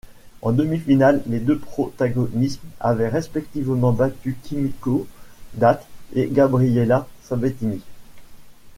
[0.41, 5.05] En demi-finale, les deux protagonistes avaient respectivement battu Kimiko
[5.53, 5.85] Date
[6.15, 7.83] et Gabriela Sabatini.